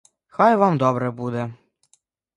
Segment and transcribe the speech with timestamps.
[0.27, 1.51] Хай вам добре буде.